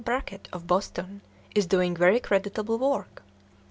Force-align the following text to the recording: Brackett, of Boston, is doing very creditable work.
Brackett, 0.03 0.47
of 0.51 0.65
Boston, 0.65 1.21
is 1.53 1.67
doing 1.67 1.95
very 1.95 2.19
creditable 2.19 2.79
work. 2.79 3.21